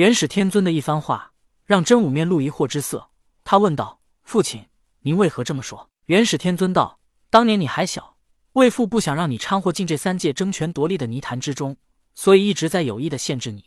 [0.00, 1.34] 元始天尊的一番话
[1.66, 3.10] 让真武面露疑惑之色，
[3.44, 4.64] 他问道：“父亲，
[5.00, 8.16] 您为何这么说？”元始天尊道：“当年你还小，
[8.54, 11.76] 为父不想让你掺和进这三界争权夺利的泥潭之中，
[12.14, 13.62] 所以一直在有意的限制你，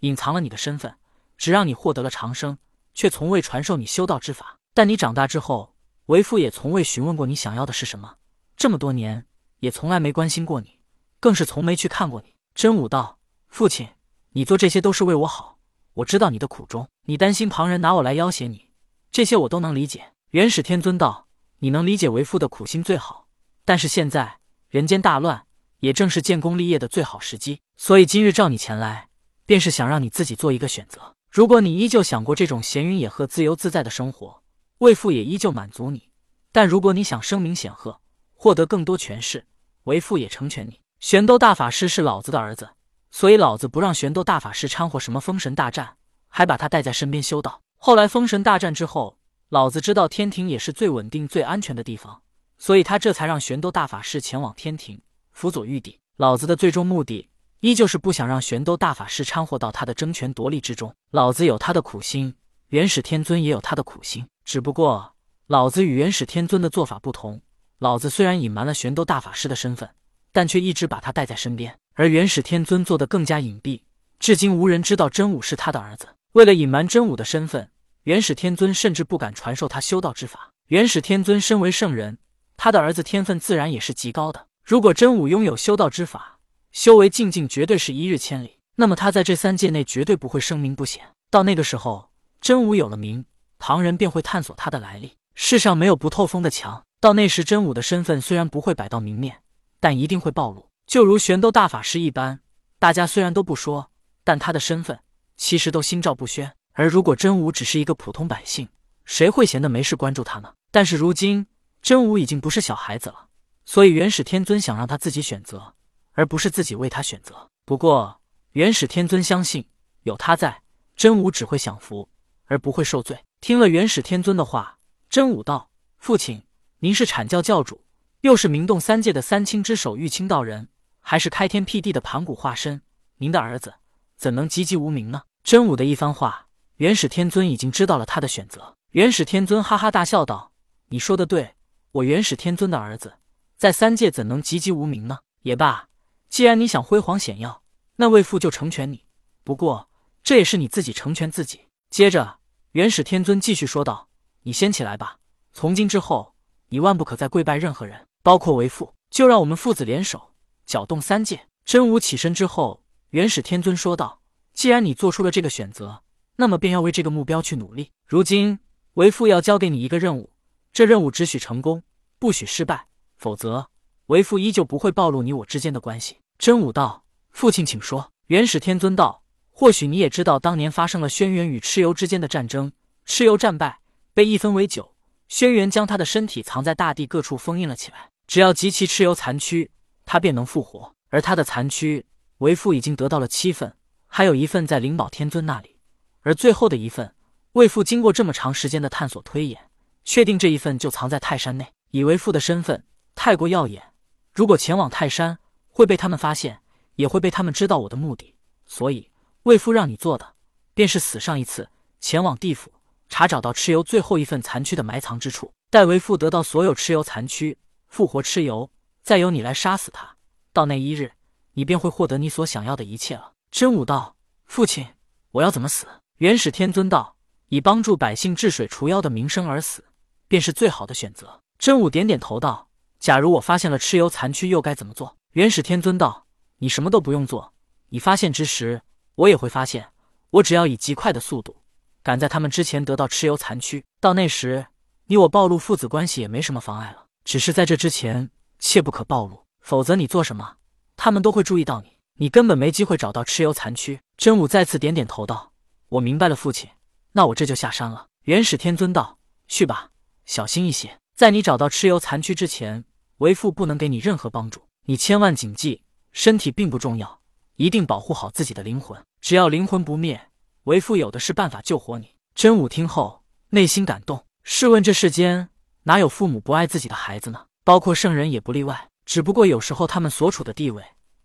[0.00, 0.92] 隐藏了你的身份，
[1.38, 2.58] 只让你获得了长生，
[2.92, 4.58] 却从未传授你修道之法。
[4.74, 5.76] 但你长大之后，
[6.06, 8.16] 为父也从未询问过你想要的是什么，
[8.56, 9.24] 这么多年
[9.60, 10.80] 也从来没关心过你，
[11.20, 13.90] 更是从没去看过你。”真武道：“父亲，
[14.30, 15.58] 你做这些都是为我好，
[15.96, 18.68] 我知道你的苦衷，你担心旁人拿我来要挟你，
[19.10, 21.26] 这些我都能理解。”元始天尊道。
[21.60, 23.28] 你能理解为父的苦心最好，
[23.64, 25.46] 但是现在人间大乱，
[25.80, 27.60] 也正是建功立业的最好时机。
[27.78, 29.08] 所以今日召你前来，
[29.46, 31.14] 便是想让你自己做一个选择。
[31.30, 34.42] 如果你依旧想过这种闲云野鹤、自由自在的生活，
[34.78, 36.10] 为父也依旧满足你；
[36.52, 38.02] 但如果你想声名显赫，
[38.34, 39.46] 获得更多权势，
[39.84, 40.80] 为父也成全你。
[41.00, 42.68] 玄斗大法师是老子的儿子，
[43.10, 45.96] 所以老子不让玄斗大法师掺和什么封神大战，
[46.28, 47.60] 还把他带在身边修道。
[47.76, 49.18] 后来封神大战之后。
[49.48, 52.20] 老子知道天庭也是最稳定、最安全的地方，
[52.58, 56.00] 所以他这才让玄斗大法师前往天庭辅佐玉帝。
[56.16, 60.92] 老子的最终目的，依旧是不想让玄斗大法师掺和到他的争权夺利之中。
[61.12, 62.34] 老子有他的苦心，
[62.70, 65.14] 元始天尊也有他的苦心，只不过
[65.46, 67.40] 老子与元始天尊的做法不同。
[67.78, 69.88] 老子虽然隐瞒了玄斗大法师的身份，
[70.32, 73.80] 但却一直把他带在身边，而元始天尊做的更加隐蔽，
[74.18, 76.08] 至今无人知道真武是他的儿子。
[76.32, 77.70] 为了隐瞒真武的身份。
[78.02, 80.52] 元始天尊甚至不敢传授他修道之法。
[80.68, 82.18] 元始天尊身为圣人，
[82.56, 84.46] 他的儿子天分自然也是极高的。
[84.62, 86.38] 如果真武拥有修道之法，
[86.70, 91.02] 修为境境绝对是一日千里，那么他在这三界内绝对不会声名不显。
[91.32, 93.24] 到那个时候，真武有了名，
[93.58, 95.14] 旁人便会探索他的来历。
[95.34, 99.38] 世上没有不透风的墙，到那时真武的身份虽然不会摆到明面，
[99.80, 100.65] 但一定会暴露。
[100.86, 102.40] 就如玄斗大法师一般，
[102.78, 103.90] 大家虽然都不说，
[104.22, 105.00] 但他的身份
[105.36, 106.54] 其实都心照不宣。
[106.74, 108.68] 而如果真武只是一个普通百姓，
[109.04, 110.52] 谁会闲得没事关注他呢？
[110.70, 111.46] 但是如今
[111.82, 113.26] 真武已经不是小孩子了，
[113.64, 115.74] 所以元始天尊想让他自己选择，
[116.12, 117.50] 而不是自己为他选择。
[117.64, 118.20] 不过
[118.52, 119.68] 元始天尊相信，
[120.04, 120.62] 有他在，
[120.94, 122.08] 真武只会享福，
[122.44, 123.18] 而不会受罪。
[123.40, 124.78] 听了元始天尊的话，
[125.10, 125.68] 真武道
[125.98, 126.44] ：“父亲，
[126.78, 127.84] 您是阐教教主，
[128.20, 130.68] 又是明洞三界的三清之首玉清道人，
[131.08, 132.82] 还是开天辟地的盘古化身，
[133.18, 133.74] 您的儿子
[134.16, 136.48] 怎能籍籍无名呢？”真武的一番话。
[136.78, 138.74] 元始天尊已经知道了他的选择。
[138.90, 140.50] 元始天尊哈哈大笑道
[140.90, 141.54] ：“你说的对，
[141.92, 143.14] 我元始天尊的儿子，
[143.56, 145.20] 在三界怎能籍籍无名呢？
[145.42, 145.86] 也罢，
[146.28, 147.62] 既然你想辉煌显耀，
[147.94, 149.04] 那为父就成全你。
[149.44, 149.88] 不过
[150.24, 152.40] 这也是你自己成全自己。”接着，
[152.72, 154.08] 元始天尊继续说道
[154.42, 155.18] ：“你先起来吧，
[155.52, 156.34] 从今之后，
[156.70, 158.92] 你万不可再跪拜任何人，包括为父。
[159.08, 160.32] 就让我们父子联手，
[160.66, 164.20] 搅动三界。”真武起身之后，元始天尊说道
[164.52, 166.02] ：“既然你做出了这个选择。”
[166.38, 167.92] 那么便要为这个目标去努力。
[168.06, 168.58] 如今
[168.92, 170.34] 为父要交给你一个任务，
[170.70, 171.82] 这任务只许成功，
[172.18, 173.70] 不许失败，否则
[174.08, 176.18] 为父依旧不会暴露你我之间的关系。
[176.38, 182.70] 真武道：“父亲，请说。”元始天尊道：“或许你也知道，当年发生了轩辕与蚩尤之间的战争，
[183.06, 183.80] 蚩尤战败，
[184.12, 184.94] 被一分为九。
[185.28, 189.70] 轩辕将他的身体藏在大地各处封印了起来，只要集齐蚩尤残躯，
[190.06, 190.94] 他便能复活。
[191.10, 192.06] 而他的残躯，
[192.38, 193.74] 为父已经得到了七份，
[194.06, 195.76] 还有一份在灵宝天尊那里。”
[196.22, 197.14] 而最后的一份，
[197.52, 199.70] 为父经过这么长时间的探索推演，
[200.04, 201.68] 确定这一份就藏在泰山内。
[201.92, 202.84] 以为父的身份
[203.14, 203.92] 太过耀眼，
[204.34, 206.60] 如果前往泰山会被他们发现，
[206.96, 208.34] 也会被他们知道我的目的。
[208.66, 209.10] 所以
[209.44, 210.34] 为父让你做的，
[210.74, 212.72] 便是死上一次，前往地府
[213.08, 215.52] 查找到蚩尤最后一份残躯的埋藏之处。
[215.70, 217.56] 待为父得到所有蚩尤残躯，
[217.86, 218.68] 复活蚩尤，
[219.06, 220.16] 再由你来杀死他。
[220.52, 221.12] 到那一日，
[221.52, 223.34] 你便会获得你所想要的一切了。
[223.52, 224.84] 真武道，父亲，
[225.30, 225.86] 我要怎么死？
[226.16, 227.14] 元始天尊道
[227.46, 229.84] ：“以帮助百姓治水除妖的名声而死，
[230.26, 232.68] 便是最好的选择。”真武点点头道
[232.98, 236.26] ：“假如我发现了蚩尤残躯，又该怎么做？”元始天尊道
[236.58, 237.52] ：“你什么都不用做，
[237.90, 238.82] 你发现之时，
[239.14, 239.88] 我也会发现。
[240.30, 241.62] 我只要以极快的速度，
[242.02, 244.66] 赶在他们之前得到蚩尤残躯，到那时，
[245.04, 247.06] 你我暴露父子关系也没什么妨碍了。
[247.22, 250.56] 只是在这之前，切不可暴露，否则你做什么，
[250.96, 255.52] 他们都会注意到你，你根本没机会找到蚩尤残躯。”真武再次点点头道。
[255.88, 256.70] 我明白了，父亲，
[257.12, 258.06] 那我这就下山了。
[258.22, 259.90] 元始天尊道：“去吧，
[260.24, 260.98] 小心一些。
[261.14, 262.84] 在你找到蚩尤残躯之前，
[263.18, 264.62] 为父不能给你任何帮助。
[264.86, 265.82] 你千万谨记，
[266.12, 267.20] 身体并不重要，
[267.56, 269.00] 一定保护好自己的灵魂。
[269.20, 270.28] 只要灵魂不灭，
[270.64, 274.24] 为父有的是办法救活你。”真武听后内心感动。
[274.42, 275.48] 试问这世间
[275.84, 277.45] 哪有父母不爱自己的孩子呢？
[277.66, 278.88] 包括圣人也不例外。
[279.04, 280.84] 只不过有时候他们所处的地位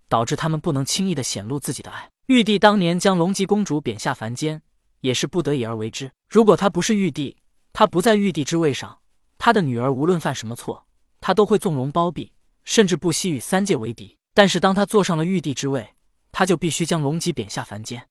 [0.10, 2.10] 导致他们不能轻易的显露自己的爱。
[2.26, 4.64] 玉帝当年将龙吉公主贬下凡间，
[5.02, 6.12] 也是不得已而为之。
[6.28, 7.38] 如果他不是玉帝，
[7.74, 8.98] 他不在玉帝之位上，
[9.38, 10.88] 他的女儿无论犯什么错，
[11.20, 12.32] 他都会纵容包庇，
[12.64, 14.18] 甚至不惜与三界为敌。
[14.34, 15.94] 但是当他坐上了玉帝之位，
[16.32, 18.08] 他就必须将龙吉贬下凡间。